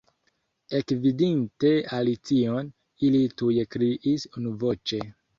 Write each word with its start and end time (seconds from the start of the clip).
Ekvidinte 0.77 1.69
Alicion, 1.97 2.71
ili 3.09 3.19
tuj 3.41 3.51
kriis 3.75 4.25
unuvoĉe. 4.41 5.01